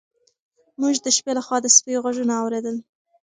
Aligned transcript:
موږ 0.79 0.95
د 1.05 1.07
شپې 1.17 1.31
لخوا 1.37 1.57
د 1.61 1.67
سپیو 1.75 2.03
غږونه 2.05 2.33
اورېدل. 2.41 2.75